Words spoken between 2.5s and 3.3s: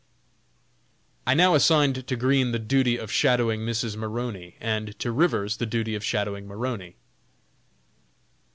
the duty of